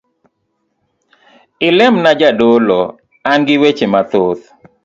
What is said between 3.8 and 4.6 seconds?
mathoth.